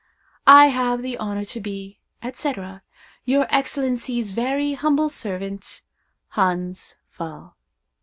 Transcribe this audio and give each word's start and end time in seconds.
"I 0.47 0.69
have 0.69 1.03
the 1.03 1.15
honor 1.19 1.45
to 1.45 1.59
be, 1.59 1.99
etc., 2.23 2.81
your 3.23 3.45
Excellencies' 3.51 4.31
very 4.31 4.73
humble 4.73 5.09
servant, 5.09 5.83
"HANS 6.29 6.97
PFAALL." 7.11 7.53